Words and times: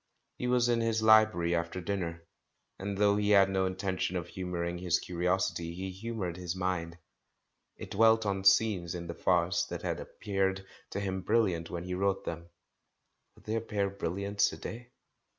He 0.39 0.47
was 0.47 0.67
in 0.67 0.81
his 0.81 1.03
library 1.03 1.53
after 1.53 1.79
dinner; 1.79 2.23
and 2.79 2.97
though 2.97 3.17
he 3.17 3.29
had 3.29 3.51
no 3.51 3.67
intention 3.67 4.17
of 4.17 4.27
humouring 4.29 4.79
his 4.79 4.97
curiosity, 4.97 5.75
he 5.75 5.91
humoured 5.91 6.37
his 6.37 6.55
mind. 6.55 6.97
It 7.77 7.91
dwelt 7.91 8.25
on 8.25 8.43
scenes 8.43 8.95
in 8.95 9.05
the 9.05 9.13
THE 9.13 9.19
CALL 9.21 9.41
FROM 9.41 9.49
THE 9.49 9.51
PAST 9.51 9.69
393 9.69 9.77
farce 9.77 9.81
that 9.81 9.81
had 9.83 9.99
appeared 10.79 10.89
to 10.89 10.99
him 10.99 11.21
brilliant 11.21 11.69
when 11.69 11.83
he 11.83 11.93
wrote 11.93 12.25
them. 12.25 12.49
Would 13.35 13.43
they 13.43 13.53
appear 13.55 13.91
brilliant 13.91 14.39
to 14.39 14.57
day? 14.57 14.89